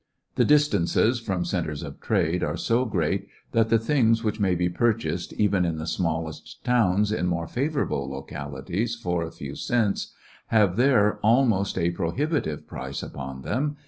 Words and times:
The 0.33 0.45
distances 0.45 1.19
from 1.19 1.45
centres 1.45 1.83
of 1.83 2.01
trade 2.01 2.43
are 2.43 2.57
so 2.57 2.85
great 2.85 3.27
that 3.51 3.69
the 3.69 3.77
things 3.77 4.23
which 4.23 4.39
may 4.39 4.55
be 4.55 4.67
purchased 4.67 5.31
even 5.33 5.63
in 5.63 5.77
the 5.77 5.85
smallest 5.85 6.63
towns 6.63 7.11
in 7.11 7.27
more 7.27 7.45
favorable 7.45 8.09
locali 8.09 8.65
ties 8.65 8.95
for 8.95 9.21
a 9.21 9.29
few 9.31 9.53
cents 9.55 10.11
have 10.47 10.75
there 10.75 11.19
almost 11.21 11.77
a 11.77 11.91
pro 11.91 12.07
163 12.07 12.07
^ecoCCections 12.07 12.07
of 12.07 12.09
a 12.09 12.17
hibitive 12.17 12.65
price 12.67 13.03
upon 13.03 13.41
them. 13.43 13.77